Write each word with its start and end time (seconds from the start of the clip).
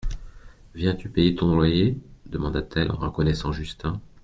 Viens-tu 0.73 1.11
payer 1.11 1.35
ton 1.35 1.53
loyer? 1.55 1.95
demanda-t-elle 2.25 2.89
en 2.91 2.95
reconnaissant 2.95 3.51
Justin. 3.51 4.01